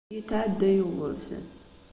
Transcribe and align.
Yetɛedda 0.13 0.69
Yugurten! 0.77 1.45